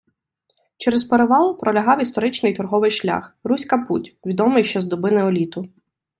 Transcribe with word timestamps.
Через 0.77 1.03
перевал 1.03 1.57
пролягав 1.59 2.01
історичний 2.01 2.53
торговий 2.53 2.91
шлях— 2.91 3.37
Руська 3.43 3.77
Путь, 3.77 4.17
відомий 4.25 4.63
ще 4.63 4.81
з 4.81 4.85
доби 4.85 5.11
неоліту. 5.11 5.65